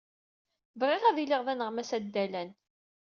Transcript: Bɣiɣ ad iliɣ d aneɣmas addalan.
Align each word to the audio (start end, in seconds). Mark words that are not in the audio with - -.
Bɣiɣ 0.79 1.03
ad 1.05 1.17
iliɣ 1.23 1.41
d 1.43 1.47
aneɣmas 1.53 1.91
addalan. 1.97 2.49